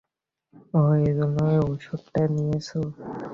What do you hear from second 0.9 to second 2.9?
এজন্যই ওই ওষুধটা নিয়েছে।